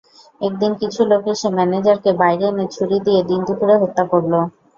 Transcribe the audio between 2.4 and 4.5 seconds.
এনে ছুরি দিয়ে দিনদুপুরে হত্যা করল।